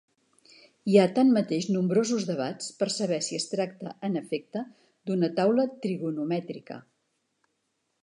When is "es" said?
3.41-3.47